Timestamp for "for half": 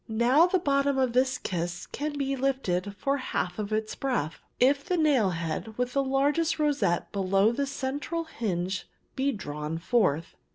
2.97-3.59